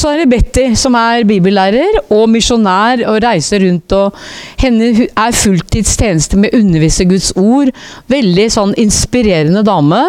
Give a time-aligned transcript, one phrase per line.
[0.00, 3.92] så er det Betty, som er bibellærer og misjonær og reiser rundt.
[3.92, 4.16] og
[4.62, 7.72] Henne er fulltidstjeneste med å undervise Guds ord.
[8.10, 10.02] Veldig sånn inspirerende dame.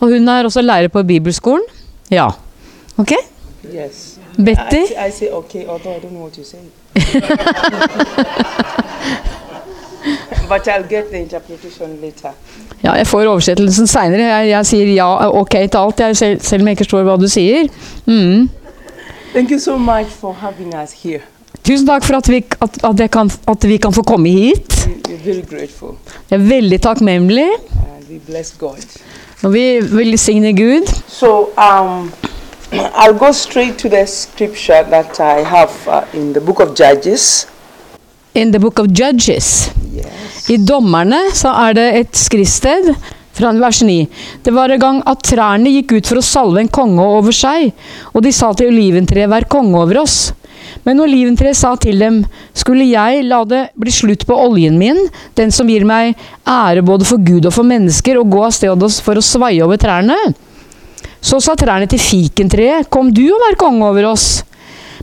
[0.00, 1.66] Og hun er også lærer på bibelskolen.
[2.10, 2.30] Ja.
[2.98, 3.14] Ok?
[3.70, 4.18] Yes.
[4.36, 4.84] Betty?
[4.96, 6.58] I, I say okay, although I don't know what you say.
[10.48, 12.30] but I'll get the interpretation later.
[12.82, 14.22] Ja, jeg får oversettelsen seinere.
[14.22, 17.16] Jeg, jeg sier ja, ok til alt, jeg, selv, selv om jeg ikke forstår hva
[17.20, 17.68] du sier.
[18.06, 18.48] Mm.
[19.32, 21.20] Thank you so much for having us here.
[21.62, 24.88] Tusen takk for at vi, at, at, kan, at vi kan få komme hit.
[25.18, 25.44] Jeg
[26.30, 27.48] er veldig takknemlig.
[28.00, 29.00] and we bless God.
[29.42, 30.86] Og vi velsigner Gud.
[31.08, 32.12] So um,
[33.00, 37.46] I'll go straight to the scripture that I have uh, in the book of Judges.
[38.34, 39.72] In the book of Judges.
[39.94, 40.50] Yes.
[40.50, 42.94] I Dommerne så er det et skriftsted
[43.40, 43.96] fra vers 9.
[44.44, 47.72] Det var en gang at trærne gikk ut for å salve en konge over seg,
[48.14, 50.30] og de sa til oliventreet, vær konge over oss.
[50.86, 52.20] Men oliventreet sa til dem,
[52.56, 55.00] skulle jeg la det bli slutt på oljen min,
[55.36, 58.86] den som gir meg ære både for Gud og for mennesker, og gå av sted
[59.04, 60.16] for å svaie over trærne?
[61.20, 64.28] Så sa trærne til fikentreet, kom du og vær konge over oss.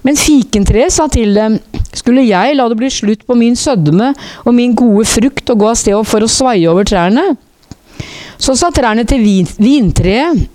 [0.05, 1.57] Men fikentreet sa til dem,
[1.97, 4.13] skulle jeg la det bli slutt på min sødme
[4.45, 7.33] og min gode frukt og gå av sted for å svaie over trærne?
[8.37, 10.47] Så sa trærne til vin, vintreet,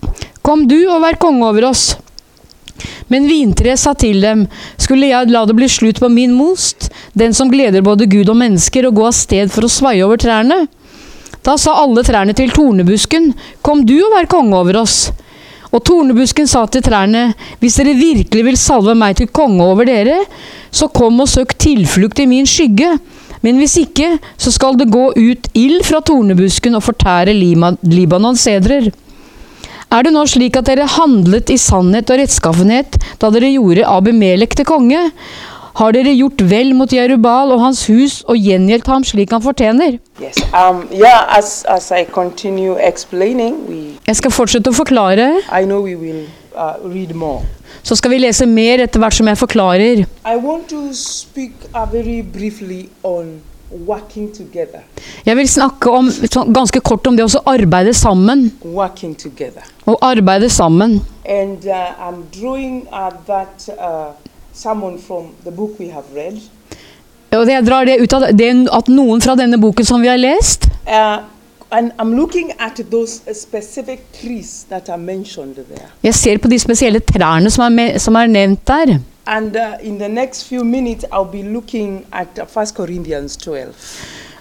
[0.43, 1.93] kom du og vær konge over oss.
[3.13, 4.47] Men vintreet sa til dem,
[4.81, 8.39] skulle jeg la det bli slutt på min most, den som gleder både Gud og
[8.41, 10.65] mennesker, og gå av sted for å svaie over trærne?
[11.43, 13.33] Da sa alle trærne til tornebusken,
[13.67, 15.11] kom du og vær konge over oss.
[15.73, 20.21] Og tornebusken sa til trærne, hvis dere virkelig vil salve meg til konge over dere,
[20.71, 22.95] så kom og søk tilflukt i min skygge.
[23.43, 28.45] Men hvis ikke, så skal det gå ut ild fra tornebusken og fortære Lima- Libanons
[28.47, 28.93] sedrer.
[29.93, 34.55] Er det nå slik at dere handlet i sannhet og rettskaffenhet da dere gjorde Abimelek
[34.57, 35.03] til konge?
[35.77, 39.97] Har dere gjort vel mot Jerubal og hans hus og gjengjeldt ham slik han fortjener?
[40.21, 40.37] Yes.
[40.53, 42.05] Um, yeah, as, as we,
[44.07, 47.41] Jeg skal fortsette å forklare, I know we will uh, read more.
[47.83, 50.05] Så skal vi lese mer etter hvert som jeg forklarer.
[55.25, 56.11] Jeg vil snakke om,
[56.53, 58.51] ganske kort om det å arbeide sammen.
[59.87, 61.01] Å arbeide sammen.
[61.25, 62.13] And uh,
[62.93, 64.13] uh, that uh.
[67.33, 70.21] Og jeg drar det ut av det at noen fra denne boken som vi har
[70.21, 71.23] lest, Uh,
[71.73, 75.89] and I'm looking at those specific trees that are mentioned there.
[76.03, 78.99] jeg ser på de spesielle trærne som er, som er nevnt der.
[79.27, 83.75] And uh, in the next few minutes, I'll be looking at 1 Corinthians 12.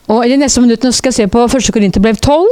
[0.07, 1.69] Og i de neste minuttene skal jeg se på 1.
[1.73, 2.47] Korinterbrev 12.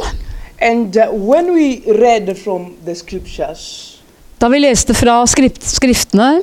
[0.62, 3.96] And uh, when we read from the scriptures,
[4.42, 6.42] Da vi leste fra skrift, skriftene,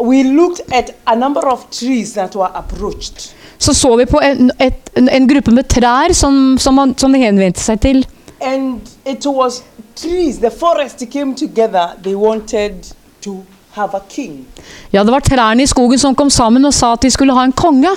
[0.00, 3.34] we looked at a number of trees that were approached.
[3.58, 7.12] så så vi på en, et, en, en gruppe med trær som, som, man, som
[7.12, 8.06] de henvendte seg til.
[8.40, 9.62] And it was
[9.96, 14.46] trees, the forest came together, they wanted to have a king.
[14.92, 17.44] Ja, det var trærne i skogen som kom sammen og sa at de skulle ha
[17.44, 17.90] en konge.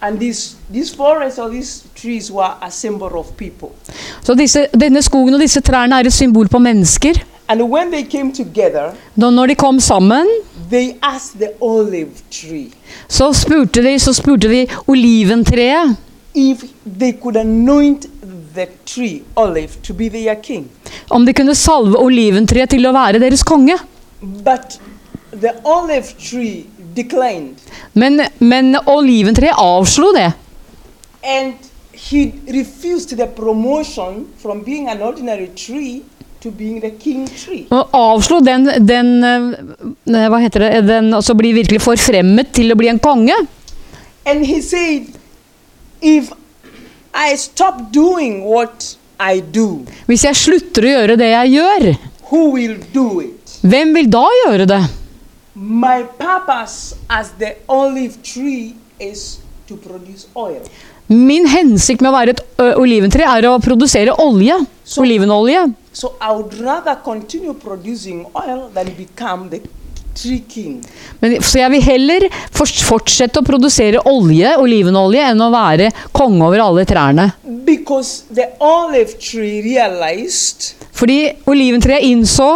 [0.00, 3.68] And these, these forests or these trees were a symbol of people.
[4.22, 7.18] Så disse, denne skogen og disse trærne er et symbol på mennesker.
[7.48, 10.26] And when they came together, Da når de kom sammen,
[10.70, 12.70] they asked the olive tree
[13.08, 15.96] så spurte de, så spurte de oliventreet
[16.34, 16.62] if
[16.98, 18.06] they could anoint
[18.54, 20.66] the tree, olive, to be their king.
[21.10, 23.78] om de kunne salve oliventreet til å være deres konge.
[24.22, 24.78] But
[25.32, 26.66] the olive tree
[26.96, 27.56] declined.
[27.94, 30.32] Men, men oliventreet avslo det.
[31.24, 31.54] And
[31.92, 36.02] he refused the promotion from being an ordinary tree
[36.44, 42.76] Og avslo den, den eh, Hva heter det den, Altså bli virkelig forfremmet til å
[42.78, 43.34] bli en konge.
[44.28, 45.08] And he said,
[46.00, 46.30] if
[47.14, 51.86] I stop doing what I do, Hvis jeg slutter å gjøre det jeg gjør,
[52.30, 53.58] who will do it?
[53.66, 54.82] hvem vil da gjøre det?
[55.58, 60.62] My purpose as the olive tree is to produce oil.
[61.08, 62.42] Min hensikt med å være et
[62.78, 64.54] oliventre er å produsere olje.
[64.84, 65.64] So, Olivenolje.
[65.98, 69.58] So I would rather continue producing oil than become the
[70.14, 70.76] tree king.
[71.18, 76.62] Men, så jeg vil heller fortsette å produsere olje, olivenolje, enn å være konge over
[76.62, 77.26] alle trærne.
[77.42, 79.58] The olive tree
[80.94, 81.18] Fordi
[81.50, 82.48] oliventreet innså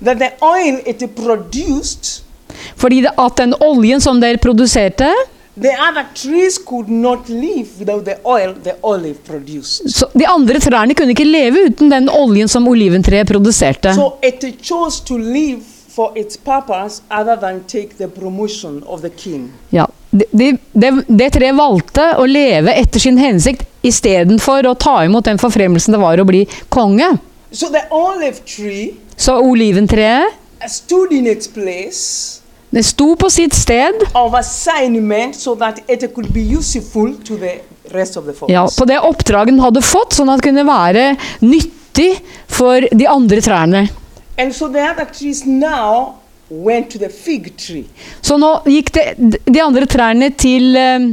[0.00, 2.22] that the oil it produced,
[2.80, 5.12] fordi det, at den oljen som dere produserte,
[5.60, 9.90] the other trees could not live without the oil the olive produced.
[9.90, 13.94] så De andre trærne kunne ikke leve uten den oljen som oliventreet produserte.
[13.94, 15.62] So it chose to live
[15.96, 19.52] for its purpose other than take the promotion of the king.
[19.70, 24.98] Ja, det de, de, de treet valgte å leve etter sin hensikt istedenfor å ta
[25.04, 27.16] imot den forfremmelsen det var å bli konge.
[27.50, 30.34] So the olive tree Så oliventreet
[30.68, 32.42] stood in its place
[32.76, 34.02] det sto på sitt sted
[38.36, 41.06] so ja, på det oppdraget den hadde fått, sånn at det kunne være
[41.40, 42.10] nyttig
[42.52, 43.86] for de andre trærne.
[48.20, 48.28] So.
[48.28, 49.06] Så nå gikk det,
[49.46, 51.08] de andre trærne til um,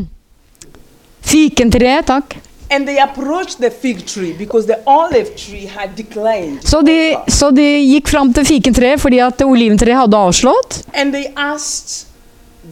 [1.23, 2.35] fikentreet, takk.
[2.73, 6.59] And they approached the fig tree because the olive tree had declined.
[6.65, 10.79] Så de, så de gikk fram til fikentreet fordi at oliventreet hadde avslått.
[10.93, 12.07] And they asked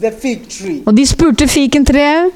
[0.01, 2.31] the fig tree, Og de spurte fikentreet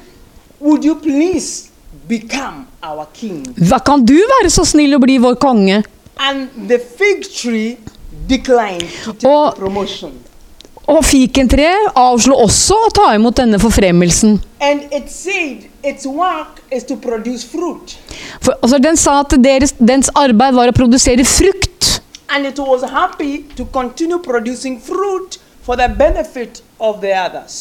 [0.60, 1.68] Would you please
[2.08, 3.42] become our king?
[3.56, 5.82] hva kan du være så snill å bli vår konge?
[6.22, 7.76] And the fig tree
[8.28, 10.12] declined to take the promotion.
[10.86, 14.36] Og fikentreet avslo også å ta imot denne forfremmelsen.
[14.62, 17.96] And it said its work is to produce fruit.
[18.40, 22.00] For, altså, den sa at deres, dens arbeid var å produsere frukt.
[22.28, 27.54] And it was happy to continue producing fruit for the benefit of the others.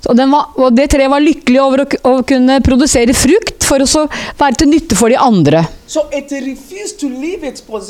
[0.00, 3.82] Så den var, og det treet var lykkelig over å, å kunne produsere frukt for
[3.82, 4.06] å så
[4.38, 5.64] være til nytte for de andre.
[5.86, 7.86] So to leave its for.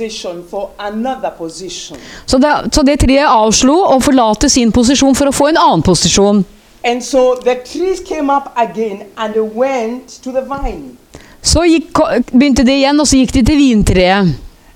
[2.27, 5.85] Så det, så det treet avslo å forlate sin posisjon for å få en annen
[5.87, 6.45] posisjon.
[6.85, 10.97] And so the trees came up again and they went to the vine.
[11.43, 11.99] Så gikk,
[12.33, 14.35] begynte det igjen, og så gikk de til vintreet.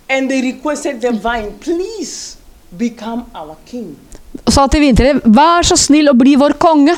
[0.09, 2.39] And they requested the vine, please
[2.79, 3.97] become our king.
[4.45, 6.95] Og sa til vintreet, vær så snill å bli vår konge.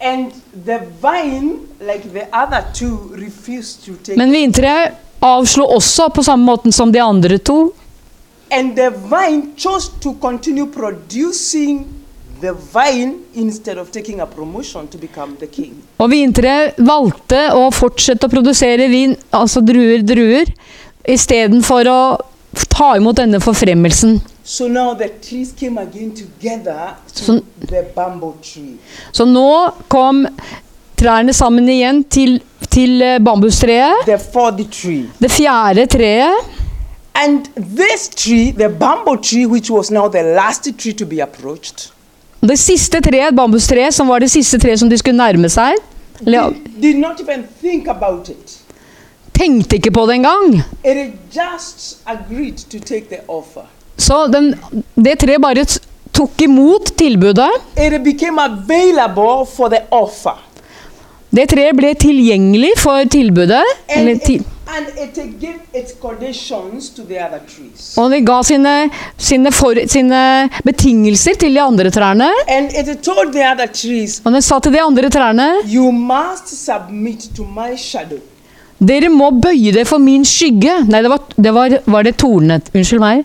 [0.00, 0.32] And
[0.66, 6.44] the vine, like the other two, refused to take Men vintreet avslo også på samme
[6.44, 7.72] måten som de andre to.
[8.50, 11.86] And the vine chose to continue producing
[15.98, 20.50] Og vintreet valgte å fortsette å produsere vin, altså druer, druer,
[21.08, 21.98] istedenfor å
[22.70, 24.20] ta imot denne forfremmelsen.
[24.44, 28.76] So now the trees came again together to So- the bamboo tree.
[29.12, 30.26] Så nå kom
[30.96, 35.08] trærne sammen igjen til, til eh, bambustreet, The fourth tree.
[35.20, 36.44] det fjerde treet.
[37.16, 41.90] And this tree, the bamboo tree, which was now the last tree to be approached,
[42.44, 45.78] Det siste treet, bambustreet, som var det siste treet som de skulle nærme seg,
[46.20, 48.58] did, did not even think about it.
[49.34, 50.62] tenkte ikke på det engang.
[53.96, 54.54] Så den,
[54.94, 55.64] det treet bare
[56.14, 57.50] tok imot tilbudet.
[61.34, 63.62] Det treet ble tilgjengelig for tilbudet.
[63.90, 64.36] And ti,
[64.70, 65.18] and it
[67.98, 68.74] og det ga sine,
[69.18, 70.20] sine, for, sine
[70.66, 72.28] betingelser til de andre trærne.
[74.24, 78.22] Og det sa til de andre trærne You must submit to my shadow.
[78.78, 80.80] Dere må bøye dere for min skygge.
[80.90, 82.70] Nei, det var, det var, var det tornet.
[82.74, 83.24] Unnskyld meg.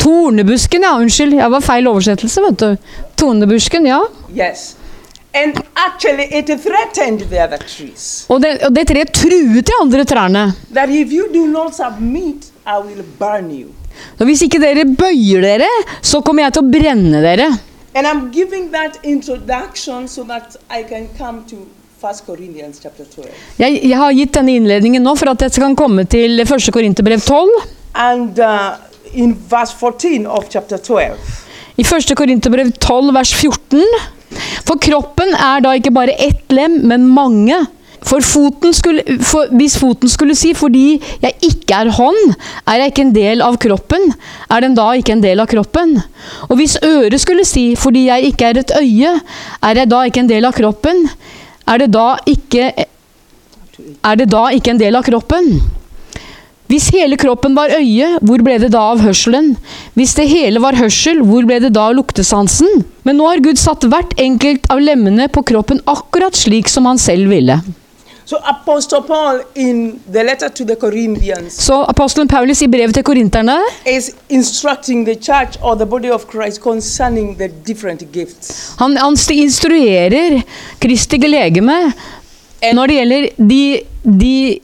[0.00, 0.96] Tornebusken, ja.
[0.98, 1.38] Unnskyld.
[1.38, 2.94] Jeg var feil oversettelse, vet du.
[3.20, 4.00] Tornebusken, ja.
[4.34, 4.72] Yes.
[5.34, 10.04] And actually, it threatened the other trees Og det, og det treet truet de andre
[10.04, 10.52] trærne.
[10.74, 13.68] that if you do not submit, I will burn you.
[14.18, 15.68] Så hvis ikke dere bøyer dere,
[16.02, 17.46] så kommer jeg til å brenne dere.
[17.94, 21.56] And I'm giving that introduction so that I can come to
[22.02, 23.28] 1 Corinthians chapter 12.
[23.58, 26.70] Jeg, jeg har gitt denne innledningen nå for at jeg kan komme til 1.
[26.72, 27.50] Korinterbrev 12.
[27.94, 28.78] And uh,
[29.12, 31.18] in verse 14 of chapter 12,
[31.76, 32.14] I 1.
[32.16, 33.84] Korinterbrev 12, vers 14.
[34.66, 37.58] For kroppen er da ikke bare ett lem, men mange.
[38.06, 42.34] For foten skulle, for, hvis foten skulle si 'fordi jeg ikke er hånd,
[42.66, 44.14] er jeg ikke en del av kroppen',
[44.50, 46.02] er den da ikke en del av kroppen?
[46.48, 49.20] Og hvis øret skulle si 'fordi jeg ikke er et øye,
[49.62, 51.10] er jeg da ikke en del av kroppen',
[51.68, 52.72] er det da ikke,
[54.04, 55.60] er det da ikke en del av kroppen?
[56.70, 59.56] Hvis hele kroppen var øye, hvor ble det da av hørselen?
[59.98, 62.84] Hvis det hele var hørsel, hvor ble det da av luktesansen?
[63.02, 67.00] Men nå har Gud satt hvert enkelt av lemmene på kroppen akkurat slik som han
[67.02, 67.58] selv ville.
[68.30, 68.38] so
[71.50, 73.56] Så apostelen Paulus i brevet til korinterne
[78.78, 80.42] han, han instruerer
[80.78, 81.80] Kristi legeme
[82.62, 83.64] når det gjelder de,
[84.04, 84.60] de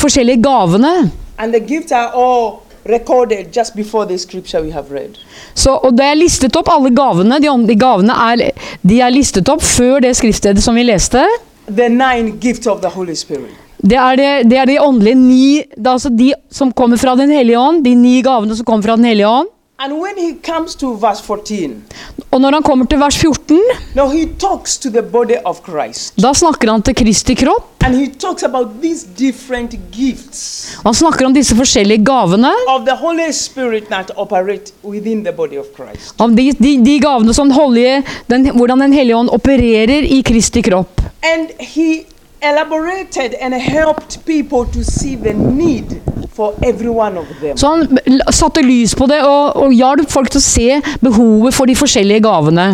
[0.00, 0.94] forskjellige gavene.
[1.38, 5.18] And the gifts are all recorded just before the scripture we have read.
[5.54, 7.40] Så, og det er listet opp alle gavene.
[7.42, 8.50] De, de gavene er,
[8.82, 11.24] de er listet opp før det skriftstedet som vi leste.
[11.66, 13.54] The nine gifts of the Holy Spirit.
[13.84, 17.12] Det er, det, det er de åndelige ni Det er altså de som kommer fra
[17.18, 17.82] Den hellige ånd.
[17.84, 19.50] De ni gavene som kommer fra Den hellige ånd.
[19.84, 21.82] And when he comes to verse 14,
[22.30, 23.58] Og når han kommer til vers 14,
[23.94, 26.14] now he talks to the body of Christ.
[26.22, 27.70] da snakker han til Kristi kropp.
[27.84, 30.40] And he talks about these different gifts
[30.84, 32.48] Han snakker om disse forskjellige gavene.
[32.68, 36.14] of the Holy Spirit that operate within the body of Christ.
[36.18, 40.22] Om de, de, de gavene som den hellige, den, hvordan Den hellige ånd opererer i
[40.22, 41.00] Kristi kropp.
[41.22, 42.04] And he
[42.44, 46.00] elaborated and helped people to see the need
[46.34, 47.56] for every one of them.
[47.56, 47.98] Så han
[48.32, 52.24] satte lys på det og, og hjalp folk til å se behovet for de forskjellige
[52.26, 52.68] gavene.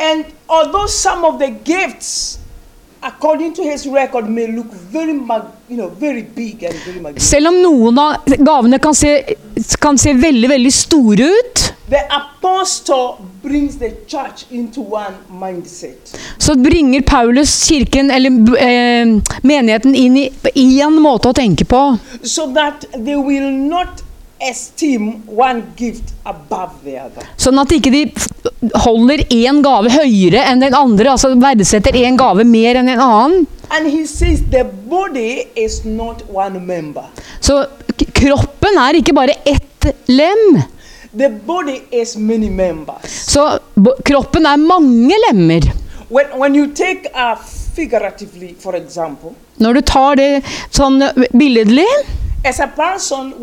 [0.00, 2.38] And although some of the gifts,
[3.02, 5.12] according to his record, may look very,
[5.68, 9.14] you know, very big and very magnificent, Selv om noen av gavene kan se,
[9.80, 16.16] kan se veldig, veldig store ut, the apostle brings the church into one mindset.
[16.38, 19.06] så bringer Paulus kirken, eller eh,
[19.42, 21.98] menigheten, inn i én måte å tenke på.
[22.22, 24.02] so that they will not
[24.40, 27.26] esteem one gift above the other.
[27.36, 28.04] Sånn at ikke de
[28.84, 33.46] holder én gave høyere enn den andre, altså verdsetter én gave mer enn en annen.
[37.40, 37.58] Så
[38.20, 40.62] kroppen er ikke bare ett lem.
[41.18, 43.10] The body is many members.
[43.26, 43.58] Så
[44.04, 45.60] kroppen er mange lemmer.
[46.10, 47.36] When, when you take a
[47.74, 51.02] figuratively, for example, Når du tar det sånn
[51.38, 51.86] billedlig,
[52.42, 53.34] person,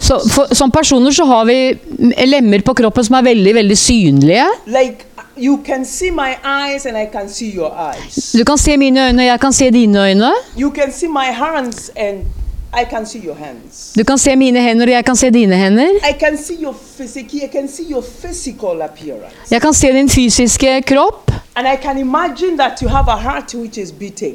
[0.00, 1.58] så for, som personer så har vi
[1.98, 4.46] mm, lemmer på kroppen som er veldig, veldig synlige.
[4.66, 5.04] like
[5.36, 8.32] you can see my eyes and I can see your eyes.
[8.32, 10.32] Du kan se mine øyne, og jeg kan se dine øyne.
[10.56, 12.24] You can see my hands and
[12.72, 13.92] I can see your hands.
[13.96, 15.88] Du kan se mine hender, og jeg kan se dine hender.
[16.04, 17.34] I can see your physique.
[17.44, 19.50] I can see your physical appearance.
[19.50, 21.32] Jeg kan se din fysiske kropp.
[21.56, 24.34] And I can imagine that you have a heart which is beating.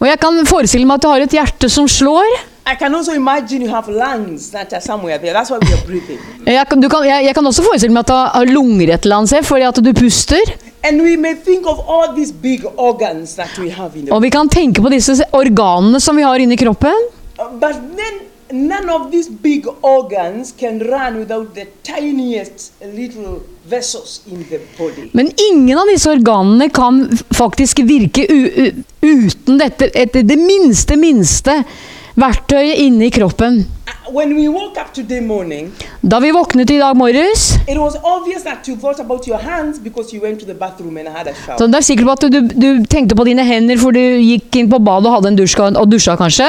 [0.00, 2.24] Og jeg kan forestille meg at du har et hjerte som slår.
[2.66, 5.34] I can also imagine you have lungs that are somewhere there.
[5.34, 6.18] That's why we are breathing.
[6.46, 9.28] Jeg kan, jeg, jeg kan også forestille meg at du har lunger et eller annet
[9.28, 10.40] sted, fordi at du puster.
[10.82, 14.22] And we may think of all these big organs that we have in the Og
[14.22, 17.06] vi kan tenke på disse organene som vi har inni kroppen.
[17.38, 24.20] Uh, But then none of these big organs can run without the tiniest little vessels
[24.30, 25.10] in the body.
[25.12, 27.02] Men ingen av disse organene kan
[27.34, 28.26] faktisk virke
[29.02, 31.62] uten dette, etter det minste, minste
[32.16, 33.64] verktøyet inne i kroppen.
[33.86, 37.96] Uh, When we woke up today morning, Da vi våknet i dag morges, it was
[38.02, 41.26] obvious that you thought about your hands because you went to the bathroom and had
[41.26, 41.58] a shower.
[41.58, 44.56] så det er sikkert på at du, du tenkte på dine hender for du gikk
[44.56, 46.46] inn på badet og hadde en dusj og dusja kanskje.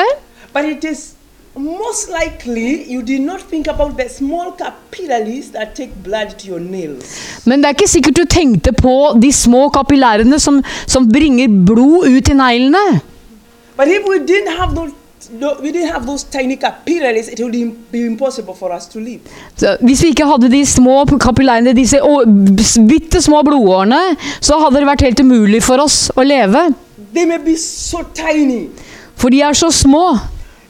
[0.57, 1.13] But it is
[1.55, 6.59] most likely you did not think about the small capillaries that take blood to your
[6.59, 7.05] nails.
[7.45, 12.07] Men det er ikke sikkert du tenkte på de små kapillærene som, som bringer blod
[12.09, 13.01] ut i neglene.
[13.77, 14.93] But if we didn't have those,
[15.41, 18.99] tho- we didn't have those tiny capillaries, it would im- be impossible for us to
[18.99, 19.19] live.
[19.57, 21.73] Så hvis vi ikke hadde de små kapillærene,
[22.57, 24.01] disse bitte små blodårene,
[24.41, 26.67] så hadde det vært helt umulig for oss å leve.
[27.13, 28.01] They may be so.
[29.15, 30.17] For de er så små.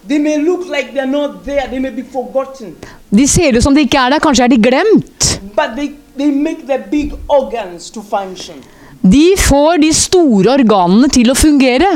[0.08, 1.68] They may look like they're not there.
[1.70, 2.76] They may be forgotten.
[3.12, 4.20] De ser ut som de ikke er der.
[4.24, 5.28] Kanskje er de glemt.
[5.76, 8.62] They, they make the big organs to function.
[9.04, 11.90] De får de store organene til å fungere.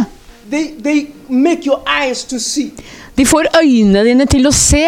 [0.51, 2.72] They, they make your eyes to see.
[3.18, 4.84] De får øynene dine til å se.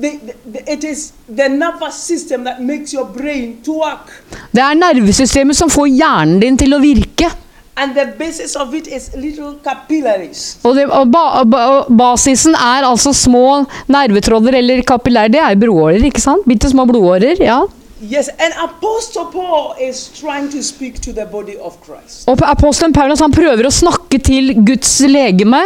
[0.00, 0.18] They,
[0.52, 4.10] the- it is the nervous system that makes your brain to work.
[4.52, 7.30] Det er nervesystemet som får hjernen din til å virke.
[7.76, 10.58] And the basis of it is little capillaries.
[10.62, 15.28] Og, det, og, ba, og basisen er altså små nervetråder eller kapillærer.
[15.34, 16.44] Det er blodårer, ikke sant?
[16.46, 17.40] Bitte små blodårer.
[17.42, 17.62] ja.
[18.12, 22.28] Yes, and Apostle Paul is trying to speak to the body of Christ.
[22.28, 25.62] Og apostelen Paulus han prøver å snakke til Guds legeme,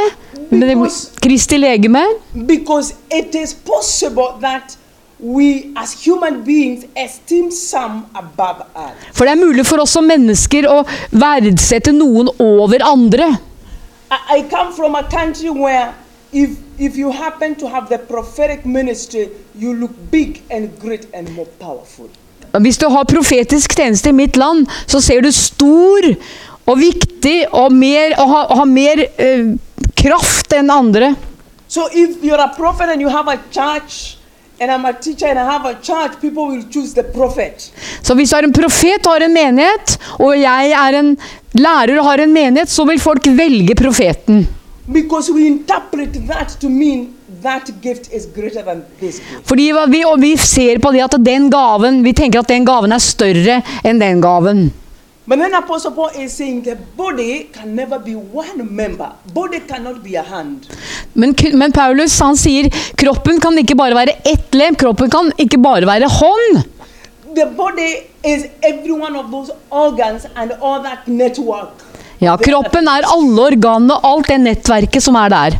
[0.52, 2.04] Because- Kristi legeme,
[2.46, 4.76] Because it is possible that
[5.18, 9.12] we as human beings esteem some above others.
[9.12, 13.36] for det er mulig for oss som mennesker å verdsette noen over andre.
[14.10, 15.94] I, I come from a country where
[16.32, 21.30] if, if you happen to have the prophetic ministry, you look big and great and
[21.34, 22.08] more powerful.
[22.52, 26.06] Hvis du har profetisk tjeneste i mitt land, så ser du stor
[26.68, 29.56] og viktig og, mer, og har, har mer uh,
[29.96, 31.14] kraft enn andre.
[31.68, 34.17] So if you're a prophet and you have a church,
[34.60, 37.72] and I'm a teacher and I have a church, people will choose the prophet.
[38.02, 41.16] Så hvis du er en profet og har en menighet, og jeg er en
[41.54, 44.48] lærer og har en menighet, så vil folk velge profeten.
[44.88, 47.08] Because we interpret that to mean
[47.42, 49.46] that gift is greater than this gift.
[49.48, 52.92] Fordi vi, og vi ser på det at den gaven, vi tenker at den gaven
[52.92, 54.70] er større enn den gaven.
[55.28, 59.12] But then Apostle Paul is saying the body can never be one member.
[59.34, 60.66] Body cannot be a hand.
[61.12, 65.60] Men, men Paulus han sier kroppen kan ikke bare være ett lem, kroppen kan ikke
[65.60, 66.62] bare være hånd.
[67.36, 67.90] The body
[68.24, 71.84] is every one of those organs and all that network.
[72.24, 75.58] Ja, Kroppen er alle organene, og alt det nettverket som er der.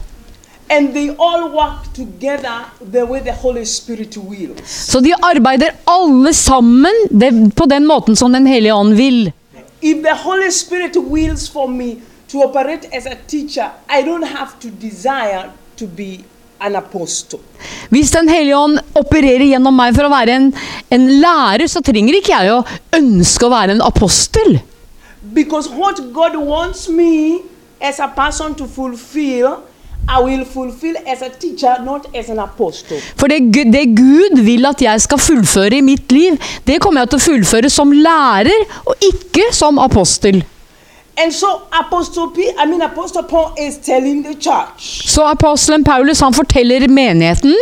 [0.73, 4.65] And they all work together the way the Holy Spirit wills.
[4.65, 9.29] Så de arbeider alle sammen det, på den måten som Den hellige ånd vil.
[9.81, 14.59] If the Holy Spirit wills for me to operate as a teacher, I don't have
[14.61, 16.25] to desire to be
[16.61, 17.41] an apostle.
[17.91, 20.49] Hvis Den hellige ånd opererer gjennom meg for å være en,
[20.91, 22.65] en lærer, så trenger ikke jeg å
[22.99, 24.59] ønske å være en apostel.
[25.33, 27.43] Because what God wants me
[27.81, 29.63] as a person to fulfill,
[30.09, 33.01] I will fulfill as a teacher, not as an apostle.
[33.17, 33.41] For det,
[33.73, 37.27] det Gud vil at jeg skal fullføre i mitt liv, det kommer jeg til å
[37.27, 40.43] fullføre som lærer, og ikke som apostel.
[41.31, 46.35] So Apostle P, I mean Apostle Paul is telling the church, Så apostelen Paulus han
[46.35, 47.55] forteller menigheten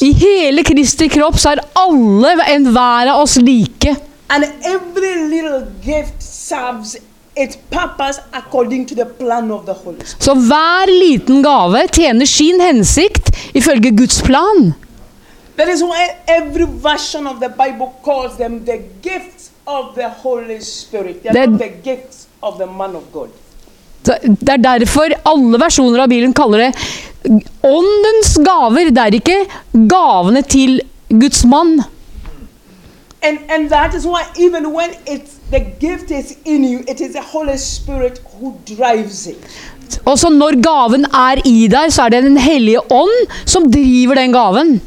[0.00, 3.92] i hele Kristi kropp så er alle, enhver av oss, like.
[4.30, 6.96] And every little gift serves
[10.18, 14.74] Så hver liten gave tjener sin hensikt ifølge Guds plan.
[15.56, 20.60] That is why every version of the Bible calls them the gifts of the Holy
[20.60, 21.22] Spirit.
[21.22, 23.28] They are not the gifts of the man of God.
[24.04, 26.72] Det er derfor alle versjoner av Bibelen kaller det
[27.62, 28.90] åndens gaver.
[28.90, 29.38] Det er ikke
[29.88, 31.82] gavene til Guds mann.
[33.22, 37.12] And, and that is why even when it's the gift is in you, it is
[37.12, 39.38] the Holy Spirit who drives it.
[40.04, 44.32] Også når gaven er i deg, så er det Den hellige ånd som driver den
[44.32, 44.80] gaven.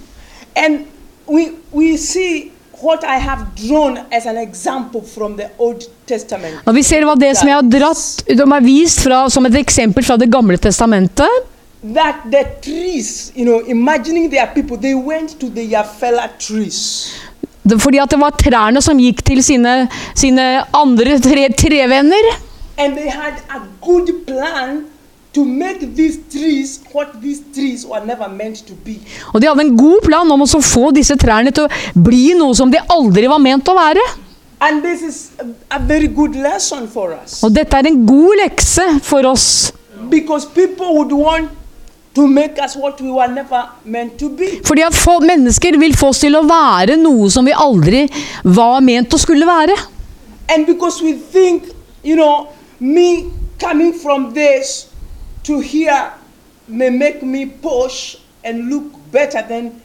[0.56, 0.86] And
[1.28, 2.52] we, we see
[2.84, 6.66] what I have drawn as an example from the Old Testament.
[6.66, 9.56] Når vi ser hva det som jeg har dratt, de er vist fra, som et
[9.56, 11.46] eksempel fra Det gamle testamentet,
[11.94, 17.14] That the trees, you know, imagining their people, they went to their fellow trees.
[17.76, 22.30] Fordi at det var trærne som gikk til sine, sine andre tre, trevenner.
[22.78, 24.86] And they had a good plan
[25.34, 29.00] to make these trees what these trees were never meant to be.
[29.34, 32.56] Og de hadde en god plan om å få disse trærne til å bli noe
[32.58, 34.06] som de aldri var ment å være.
[34.60, 35.46] And this is a,
[35.78, 37.44] a very good lesson for us.
[37.46, 39.72] Og dette er en god lekse for oss.
[40.10, 41.52] Because people would want
[44.68, 48.06] Fordi at få, mennesker vil få oss til å være noe som vi aldri
[48.44, 49.78] var ment å skulle være.
[51.32, 51.64] Think,
[52.04, 52.48] you know,
[52.80, 53.26] me
[54.34, 54.88] this
[55.44, 56.12] to here
[56.68, 59.82] may make me push and look better, then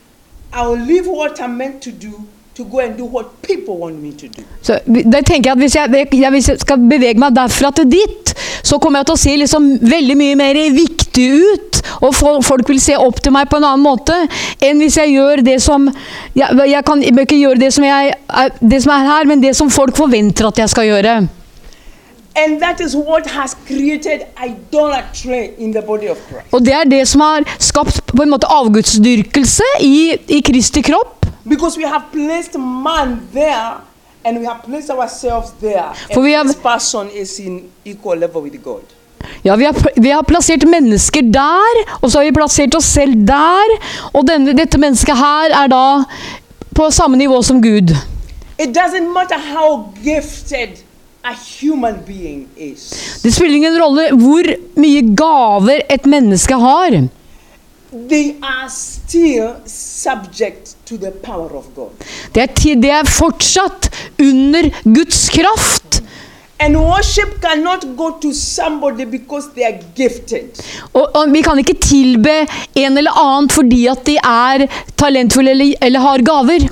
[0.52, 4.12] I'll leave what I'm meant to do to go and do what people want me
[4.12, 4.42] to do.
[4.62, 7.88] Så da tenker jeg at hvis jeg, jeg, hvis jeg skal bevege meg derfra til
[7.90, 11.71] dit, så kommer jeg til å se liksom veldig mye mer viktig ut.
[12.00, 12.14] Og
[12.44, 14.16] folk vil se opp til meg på en annen måte
[14.62, 15.88] enn hvis jeg gjør det som
[16.36, 18.14] Jeg, jeg kan jeg ikke gjøre det som, jeg,
[18.60, 21.16] det som er her, men det som folk forventer at jeg skal gjøre.
[21.16, 21.28] And.
[26.52, 31.26] Og det er det som har skapt på en måte avgudsdyrkelse i, i Kristi kropp.
[31.44, 33.82] Because we have placed man there
[34.24, 35.92] and we have placed ourselves there.
[36.14, 38.82] For vi har, this person is in equal level with God.
[39.46, 43.14] Ja, vi har, vi har plassert mennesker der, og så har vi plassert oss selv
[43.28, 43.76] der.
[44.12, 45.84] Og denne, dette mennesket her er da
[46.74, 47.94] på samme nivå som Gud.
[53.22, 54.48] Det spiller ingen rolle hvor
[54.82, 57.02] mye gaver et menneske har.
[57.92, 61.90] They are still subject to the power of God.
[62.34, 62.46] Det er,
[62.80, 66.02] det er fortsatt under Guds kraft.
[66.62, 70.60] And worship cannot go to somebody because they are gifted.
[70.92, 72.34] Og, og Vi kan ikke tilbe
[72.78, 76.68] en eller annen fordi at de er talentfulle eller, eller har gaver.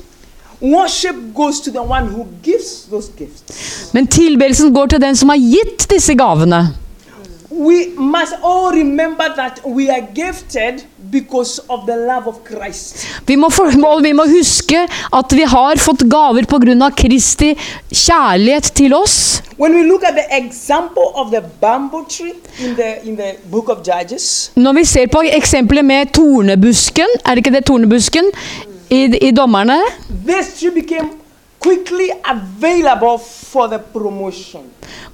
[0.61, 3.91] Worship goes to the one who gives those gifts.
[3.93, 6.61] Men tilbedelsen går til den som har gitt disse gavene.
[7.51, 13.05] We must all remember that we are gifted because of the love of Christ.
[13.27, 13.67] Vi må, for,
[14.01, 16.89] vi må huske at vi har fått gaver pga.
[16.95, 17.51] Kristi
[17.91, 19.43] kjærlighet til oss.
[19.59, 23.69] When we look at the example of the bamboo tree in the in the book
[23.69, 28.23] of Judges, Når vi ser på eksempelet med tornebusken, er det ikke det tornebusken
[28.89, 29.79] i, i dommerne?
[30.27, 31.20] this tree became
[31.61, 34.65] quickly available for the promotion.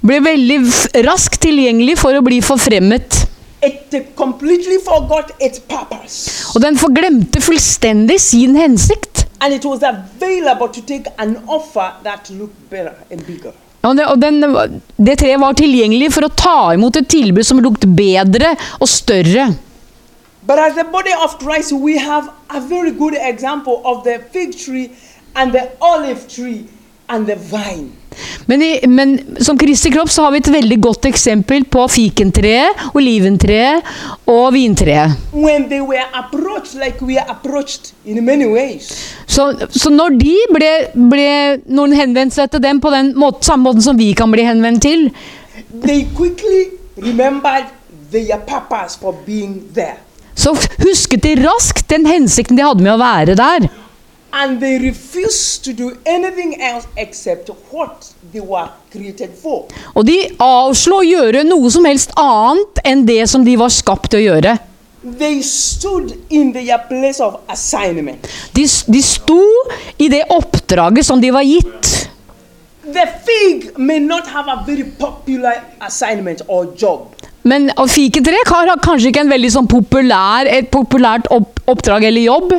[0.01, 0.59] Ble veldig
[1.05, 3.23] raskt tilgjengelig for å bli forfremmet.
[3.67, 6.45] It completely forgot its purpose.
[6.55, 9.25] Og den forglemte fullstendig sin hensikt.
[9.41, 13.53] And it was available to take an offer that looked better and bigger.
[13.81, 14.41] Ja, det, og den,
[14.97, 19.51] det treet var tilgjengelig for å ta imot et tilbud som luktet bedre og større.
[20.47, 24.55] But as the body of Christ, we have a very good example of the fig
[24.57, 24.91] tree
[25.35, 26.65] and the olive tree
[27.07, 27.91] and the vine.
[28.45, 32.79] Men, i, men som Kristi kropp så har vi et veldig godt eksempel på fikentreet,
[32.97, 33.83] oliventreet
[34.31, 35.17] og vintreet.
[38.07, 38.95] Like.
[39.27, 40.71] Så, så når de ble,
[41.11, 41.29] ble
[41.67, 44.87] noen henvendt seg til dem på den måten, samme måten som vi kan bli henvendt
[44.87, 45.09] til,
[50.37, 53.67] så husket de raskt den hensikten de hadde med å være der.
[54.31, 59.65] And they refused to do anything else except what they were created for.
[59.95, 64.11] Og de avslo å gjøre noe som helst annet enn det som de var skapt
[64.11, 64.57] til å gjøre.
[65.07, 68.27] They stood in their place of assignment.
[68.53, 69.39] De, de sto
[69.97, 71.93] i det oppdraget som de var gitt.
[72.87, 77.15] The fig may not have a very popular assignment or job,
[77.47, 82.55] Men har har kanskje ikke en veldig sånn populær, et populært opp, oppdrag eller jobb.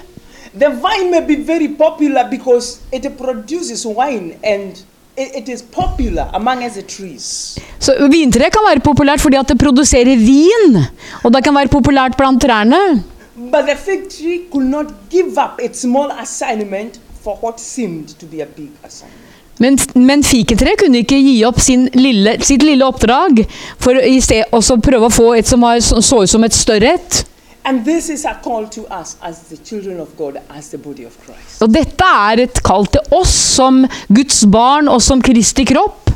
[0.52, 4.82] The vine may be very popular because it produces wine and
[5.16, 7.58] it, is popular among the trees.
[7.78, 10.78] Så Vintre kan være populært fordi at det produserer vin,
[11.24, 13.02] og det kan være populært blant trærne.
[13.36, 18.26] But the fig tree could not give up its small assignment for what seemed to
[18.26, 19.24] be a big assignment.
[19.58, 23.42] Men, men fiketreet kunne ikke gi opp sin lille, sitt lille oppdrag
[23.82, 26.94] for i sted også prøve å få et som så så ut som et større
[26.94, 27.24] et.
[27.64, 31.04] And this is a call to us as the children of God, as the body
[31.04, 31.62] of Christ.
[31.62, 36.10] Og dette er et kall til oss som Guds barn og som Kristi kropp.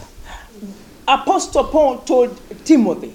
[1.06, 2.30] Apostel Paul told
[2.64, 3.10] Timothy,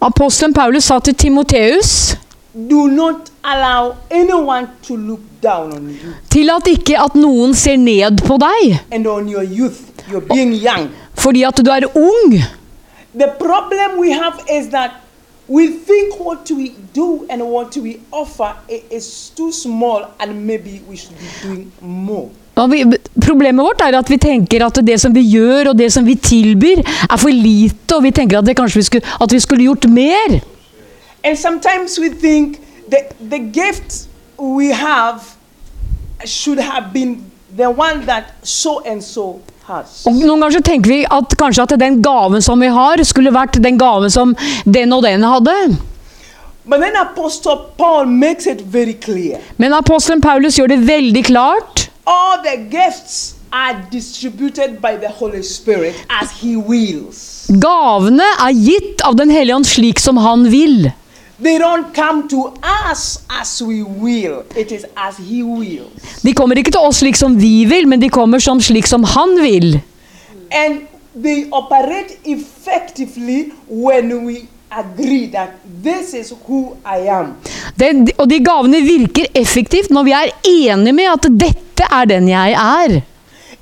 [0.00, 2.16] Apostelen Paulus sa til Timoteus
[2.54, 8.22] Do not allow anyone to look down on you Tillat ikke at noen ser ned
[8.24, 10.22] på deg your youth, your
[11.14, 12.32] fordi at du er ung.
[13.12, 14.90] The problem we have is that
[15.50, 20.96] we think what we do and what we offer is too small and maybe we
[20.96, 22.30] should be doing more.
[22.70, 22.84] Vi,
[23.26, 26.14] problemet vårt er at vi tenker at det som vi gjør og det som vi
[26.14, 30.38] tilbyr, er for lite, og vi tenker at, vi skulle, at vi skulle gjort mer.
[31.24, 32.60] And sometimes we think
[32.90, 34.08] the, the gift
[34.38, 35.20] we have
[36.24, 37.24] should have been
[37.56, 39.40] the one that so and so.
[39.68, 43.32] Og Noen ganger så tenker vi at kanskje at den gaven som vi har, skulle
[43.34, 45.56] vært den gaven som den og den hadde.
[46.70, 46.84] Men
[49.78, 51.86] apostelen Paulus gjør det veldig klart.
[52.06, 57.46] All the gifts are distributed by the Holy Spirit as he wills.
[57.50, 60.90] Gavene er gitt av Den hellige ånd slik som han vil.
[61.42, 64.44] They don't come to us as we will.
[64.56, 66.20] It is as he wills.
[66.22, 69.04] De kommer ikke til oss slik som vi vil, men de kommer som slik som
[69.04, 69.80] han vil.
[70.52, 70.82] And
[71.22, 77.34] they operate effectively when we agree that this is who I am.
[77.78, 82.28] Det, og de gavene virker effektivt når vi er enige med at dette er den
[82.28, 83.00] jeg er.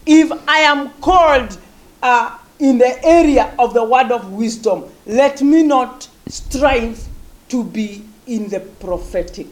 [0.07, 1.59] If I am called
[2.03, 7.08] uh, in the area of the word of wisdom, let me not strive
[7.49, 9.49] to be in the prophetic.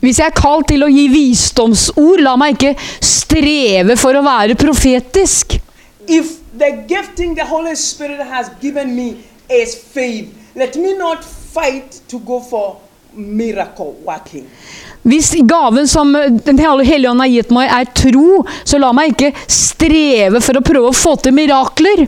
[0.00, 4.56] Hvis jeg er kalt til å gi visdomsord, la meg ikke streve for å være
[4.60, 5.58] profetisk.
[6.08, 12.00] If the gifting the Holy Spirit has given me is faith, let me not fight
[12.08, 12.78] to go for
[13.12, 14.46] miracle working.
[15.02, 16.12] Hvis gaven som
[16.44, 20.64] Den hellige ånd har gitt meg, er tro, så la meg ikke streve for å
[20.64, 22.06] prøve å få til mirakler.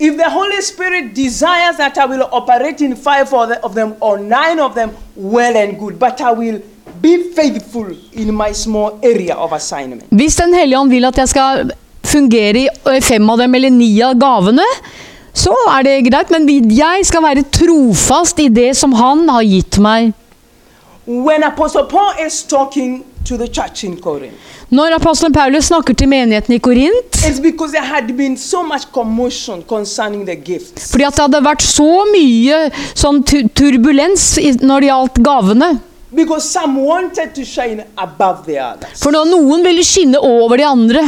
[0.00, 4.60] If the Holy Spirit desires that I will operate in five of them or nine
[4.60, 6.60] of them, well and good, but I will
[7.00, 10.04] be faithful in my small area of assignment.
[10.10, 11.72] Hvis Den hellige ånd vil at jeg skal
[12.04, 14.66] fungere i fem av dem eller ni av gavene,
[15.34, 19.78] så er det greit, men jeg skal være trofast i det som han har gitt
[19.82, 20.12] meg.
[21.06, 24.34] When Apostle Paul is talking to the church in Corinth,
[24.70, 28.86] Når apostelen Paulus snakker til menigheten i Korint, it's because there had been so much
[28.92, 30.90] commotion concerning the gifts.
[30.90, 35.70] fordi at det hadde vært så mye sånn tu- turbulens i- når det gjaldt gavene.
[36.14, 39.00] Because some wanted to shine above the others.
[39.02, 41.02] For da noen ville skinne over de andre.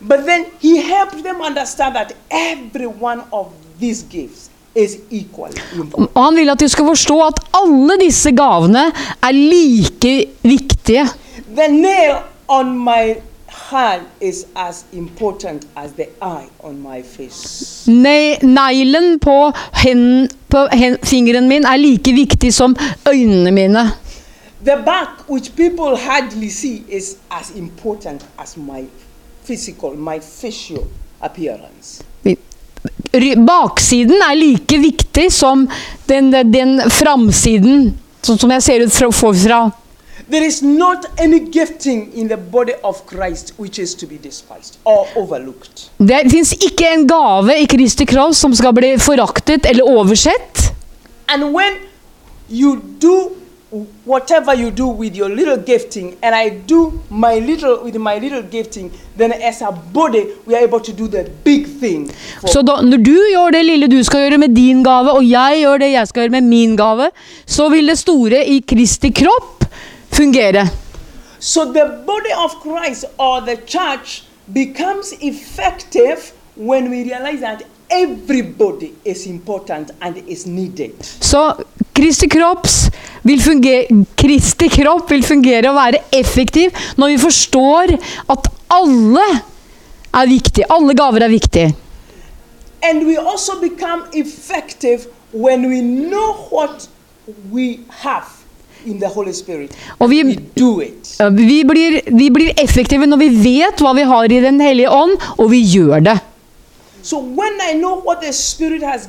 [0.00, 3.46] But then he helped them understand that every one of
[3.80, 6.10] these gifts is equally important.
[6.14, 8.86] Og han vil at de skal forstå at alle disse gavene
[9.22, 11.08] er like viktige.
[11.54, 17.84] The nail on my hand is as important as the eye on my face.
[17.86, 22.76] Ne neglen på, hen, på hen, fingeren min er like viktig som
[23.08, 23.84] øynene mine.
[24.64, 28.86] The back, which people hardly see, is as important as my
[29.44, 30.86] physical, my facial
[31.20, 32.02] appearance.
[33.46, 35.68] Baksiden er like viktig som
[36.08, 37.90] den, den framsiden,
[38.22, 39.62] sånn som jeg ser ut fra, forfra.
[40.32, 44.78] There is not any gifting in the body of Christ which is to be despised
[44.84, 45.90] or overlooked.
[45.98, 50.72] Det fins ikke en gave i Kristi kropp som skal bli foraktet eller oversett.
[51.28, 51.76] And when
[52.48, 53.36] you do
[54.06, 58.42] whatever you do with your little gifting, and I do my little with my little
[58.42, 62.08] gifting, then as a body we are able to do the big thing.
[62.46, 65.64] Så da, når du gjør det lille du skal gjøre med din gave, og jeg
[65.66, 67.10] gjør det jeg skal gjøre med min gave,
[67.46, 69.61] så vil det store i Kristi kropp
[70.12, 70.70] fungere.
[71.38, 74.22] So the body of Christ or the church
[74.52, 80.92] becomes effective when we realize that everybody is important and is needed.
[81.20, 81.54] Så
[81.92, 82.28] Kristi,
[83.22, 87.96] vil fungere, Kristi kropp vil fungere og være effektiv når vi forstår
[88.30, 89.26] at alle
[90.14, 90.64] er viktig.
[90.70, 91.74] Alle gaver er viktige.
[92.82, 96.88] And we also become effective when we know what
[97.52, 98.41] we have
[99.98, 100.22] Og vi,
[101.38, 105.16] vi, blir, vi blir effektive når vi vet hva vi har i Den hellige ånd,
[105.38, 106.18] og vi gjør det.
[107.02, 107.20] So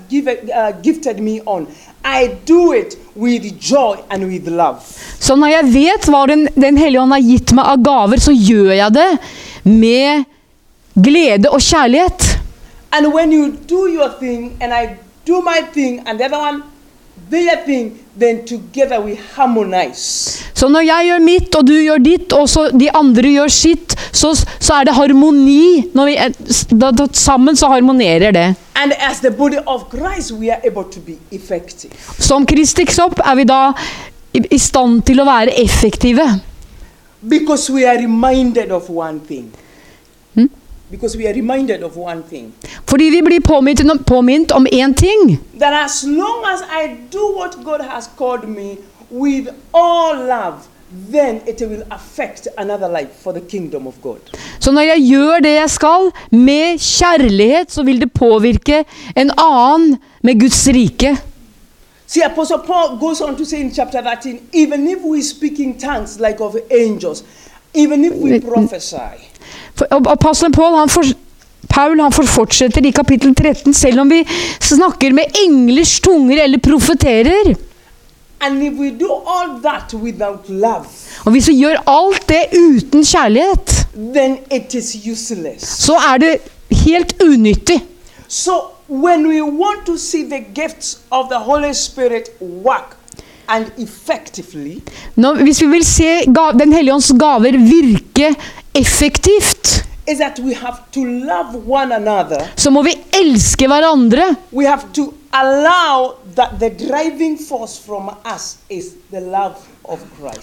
[0.09, 1.67] given, uh, me on.
[5.19, 8.33] Så når jeg vet hva Den, den hellige ånd har gitt meg av gaver, så
[8.33, 9.09] gjør jeg det
[9.63, 10.25] med
[10.95, 12.39] glede og kjærlighet.
[12.91, 16.63] And when you do your thing and I do my thing and the other one
[20.53, 23.95] Så når jeg gjør mitt, og du gjør ditt, og så de andre gjør sitt,
[24.11, 25.89] så, så er det harmoni.
[25.93, 26.15] Vi,
[26.71, 28.55] da, da, sammen så harmonerer det.
[28.75, 31.91] And as the body of Christ, we are able to be effective.
[32.19, 33.61] Som Kristi kropp er vi da
[34.33, 36.25] i, i stand til å være effektive.
[37.21, 39.51] Because we are reminded of one thing.
[40.35, 40.41] Hmm?
[40.41, 40.51] Because we are reminded of one thing.
[42.85, 45.39] Fordi vi blir påminnet, påminnet om én ting.
[45.59, 48.77] That as long as I do what God has called me
[49.09, 50.57] with all love,
[51.11, 54.19] then it will affect another life for the kingdom of God.
[54.59, 58.83] Så når jeg gjør det jeg skal, med kjærlighet, så vil det påvirke
[59.15, 61.17] en annen med Guds rike.
[62.07, 65.79] See, Apostle Paul goes on to say in chapter 13 even if we speak in
[65.79, 67.23] tongues like of angels,
[67.73, 71.03] even if we prophesy, For, og Apostelen Paul, han for,
[71.69, 74.23] Paul han for fortsetter i kapittel 13, selv om vi
[74.61, 77.53] snakker med englers tunger eller profeterer.
[81.25, 83.79] Og hvis vi gjør alt det uten kjærlighet,
[85.63, 86.33] så er det
[86.83, 87.79] helt unyttig.
[88.27, 88.51] So,
[88.89, 92.97] when we want to see the gifts of the Holy Spirit work
[95.15, 96.11] Nå, hvis vi vil se
[96.59, 98.33] Den hellige ånds gaver virke
[98.73, 99.83] effektivt,
[102.55, 104.25] så må vi elske hverandre.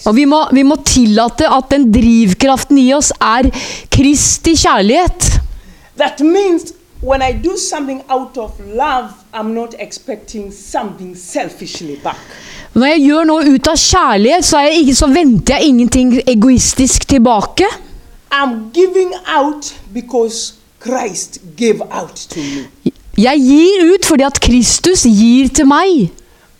[0.05, 3.49] Og vi må, vi må tillate at den drivkraften i oss er
[3.93, 5.29] Kristi kjærlighet.
[5.97, 12.19] That means when I do something out of love, I'm not expecting something selfishly back.
[12.73, 16.13] Når jeg gjør noe ut av kjærlighet, så, er jeg ikke, så venter jeg ingenting
[16.27, 17.67] egoistisk tilbake.
[18.31, 22.93] I'm giving out because Christ gave out to me.
[23.17, 26.11] Jeg gir ut fordi at Kristus gir til meg.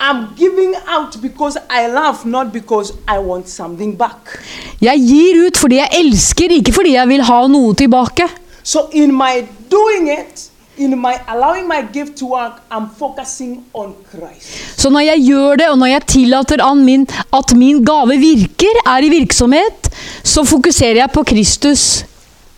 [0.02, 4.42] I'm giving out because I love, not because I want something back.
[4.82, 8.28] Jeg gir ut fordi jeg elsker, ikke fordi jeg vil ha noe tilbake.
[8.64, 13.96] So, in my doing it, in my allowing my gift to work, I'm focusing on
[14.12, 14.78] Christ.
[14.78, 18.82] Så når jeg gjør det, og når jeg tillater an min, at min gave virker,
[18.86, 19.90] er i virksomhet,
[20.24, 22.06] så fokuserer jeg på Kristus.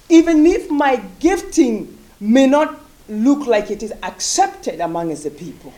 [0.10, 1.88] Even if my gifting
[2.20, 2.68] may not
[3.10, 5.72] look like it is accepted among the people,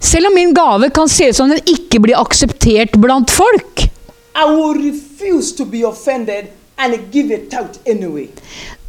[0.00, 3.84] Selv om min gave kan se ut som den ikke blir akseptert blant folk,
[4.34, 6.46] I will refuse to be offended
[6.78, 8.28] and give it out anyway.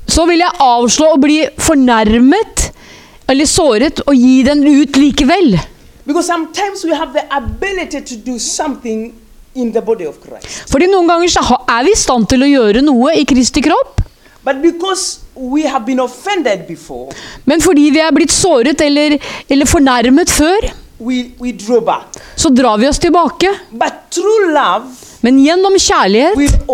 [0.07, 2.69] Så vil jeg avslå å bli fornærmet
[3.31, 5.55] eller såret og gi den ut likevel.
[10.67, 14.01] Fordi noen ganger så er vi i stand til å gjøre noe i Kristi kropp,
[17.47, 19.15] men fordi vi er blitt såret eller,
[19.47, 21.53] eller fornærmet før, we, we
[22.35, 23.49] så drar vi oss tilbake.
[24.53, 24.91] Love
[25.23, 26.67] Men gjennom kjærlighet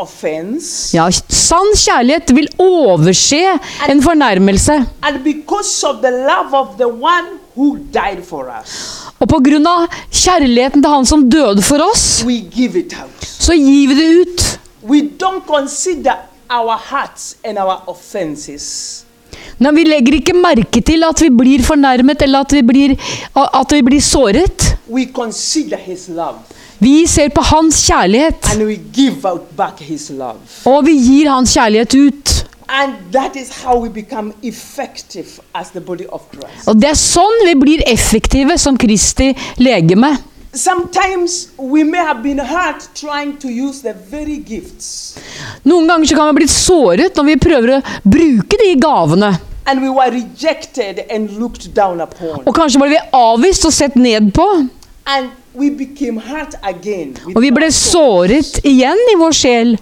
[0.00, 0.96] offense.
[0.96, 3.42] Ja, sann kjærlighet vil overse
[3.90, 4.78] en fornærmelse.
[5.02, 9.66] And because of the love of the one who died for us, Og på grunn
[9.68, 13.20] av kjærligheten til han som døde for oss, we give it out.
[13.20, 14.58] så gir vi det ut.
[14.82, 19.03] We don't consider our hearts and our offenses.
[19.62, 22.96] Nei, vi legger ikke merke til at vi blir fornærmet eller at vi blir,
[23.34, 24.70] at vi blir såret.
[26.78, 28.50] Vi ser på hans kjærlighet,
[30.66, 32.34] og vi gir hans kjærlighet ut.
[36.66, 39.30] Og det er sånn vi blir effektive som Kristi
[39.62, 40.14] legeme.
[40.54, 45.18] Sometimes we may have been hurt trying to use the very gifts,
[45.64, 49.32] Noen ganger så kan vi ha blitt såret når vi prøver å bruke de gavene.
[49.66, 52.42] and we were rejected and looked down upon.
[52.46, 54.44] Og kanskje ble vi avvist og sett ned på.
[55.06, 57.16] And we became hurt again.
[57.34, 59.74] Og vi ble såret igjen i vår sjel.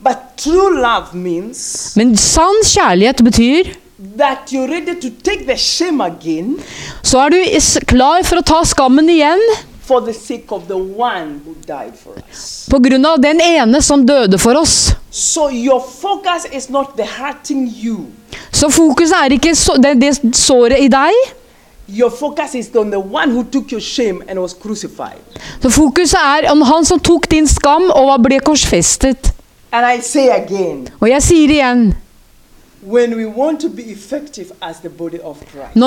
[0.00, 3.74] But true love means Men sann kjærlighet betyr
[4.16, 6.52] that you're ready to take the shame again
[7.02, 7.38] så er du
[7.90, 9.42] klar for å ta skammen igjen
[9.88, 12.66] for the sake of the one who died for us.
[12.70, 14.92] på grunn av den ene som døde for oss.
[15.10, 17.96] So your focus is not the hurting you.
[18.52, 21.14] Så fokuset er ikke så, det, det såret i deg.
[21.88, 25.22] Your focus is on the one who took your shame and was crucified.
[25.62, 29.32] Så fokuset er om han som tok din skam og ble korsfestet.
[29.72, 31.94] And I say again, Og jeg sier igjen,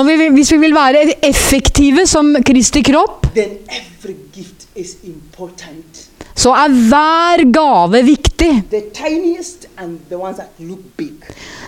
[0.04, 6.08] vi, vil- hvis vi vil være effektive som Kristi kropp, then every gift is important.
[6.34, 8.62] så er hver gave viktig.
[8.70, 11.12] The tiniest and the ones that look big.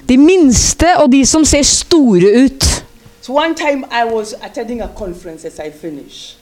[0.09, 2.85] De minste og de som ser store ut.
[3.21, 6.37] So one time I was attending a conference as I finished.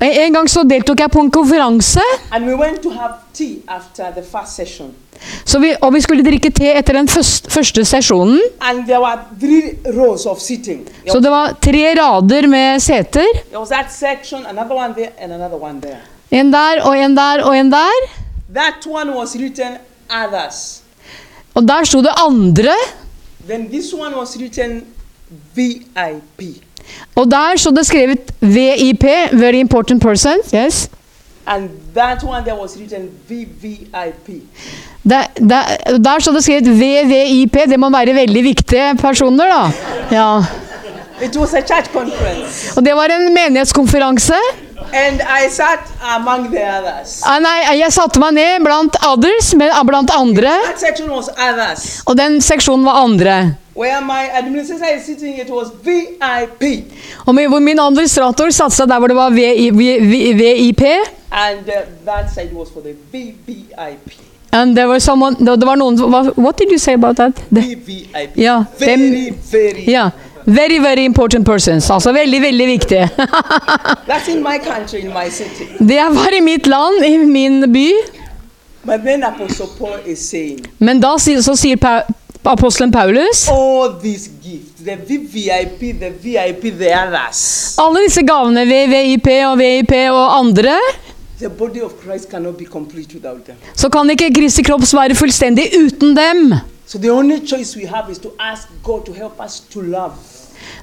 [0.00, 2.02] En en gang så deltok jeg på en konferanse,
[2.32, 2.56] we
[5.58, 8.40] vi, og vi skulle drikke te etter den første, første sesjonen.
[11.06, 13.30] Så det var tre rader med seter.
[13.90, 14.46] section,
[15.80, 16.00] there.
[16.30, 18.06] En der og en der og en der.
[19.34, 19.80] Written.
[21.54, 22.74] Og der sto det andre.
[23.48, 24.82] Then this one was written
[25.54, 26.64] VIP.
[27.14, 30.42] Og der sto det skrevet VIP, Very Important Person.
[30.54, 30.88] Yes.
[31.46, 34.42] And that one there was written VVIP.
[35.04, 37.56] Der, der, der sto det skrevet VVIP.
[37.68, 39.64] Det må være veldig viktige personer, da.
[40.16, 40.28] Ja.
[41.22, 42.72] It was a church conference.
[42.76, 44.34] Og det var en menighetskonferanse.
[44.92, 45.80] And I sat
[46.16, 47.22] among the others.
[47.26, 50.52] Ah, nei, jeg satte meg ned blant others, men blant andre.
[50.64, 52.02] That section was others.
[52.06, 53.36] Og den seksjonen var andre.
[53.74, 56.84] Where my administrator is sitting, it was VIP.
[57.26, 60.82] Og min- hvor min administrator satte seg der hvor det var VI, VIP.
[61.32, 61.72] And uh,
[62.06, 64.12] that side was for the VVIP.
[64.52, 67.32] And there was someone, var noen hva- What did you say about that?
[67.50, 68.36] VVIP.
[68.38, 69.84] Yeah, Very, very.
[69.88, 70.10] Yeah.
[70.46, 71.90] Very, very important persons.
[71.90, 73.08] Altså veldig, veldig viktige.
[74.08, 75.64] That's in my country, in my city.
[75.78, 77.88] Det var i mitt land, i min by.
[78.84, 79.24] But then
[79.78, 81.76] Paul is saying, Men da så sier
[82.44, 89.28] apostelen Paulus all these gifts, the VVIP, the VIP, the others, alle disse gavene, VVIP
[89.48, 90.76] og VIP og andre,
[91.38, 93.56] the body of Christ cannot be complete without them.
[93.74, 96.54] så kan ikke Kristi kropp være fullstendig uten dem.
[96.86, 100.12] So the only choice we have is to ask God to help us to love.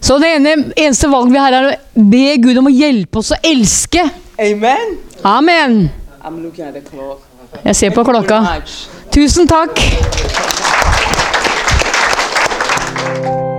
[0.01, 3.31] Så det ene, eneste valget vi har er å be Gud om å hjelpe oss
[3.35, 4.03] å elske.
[4.41, 4.97] Amen.
[5.23, 5.89] Amen.
[7.65, 8.41] Jeg ser på klokka.
[9.13, 9.81] Tusen takk.
[13.11, 13.50] you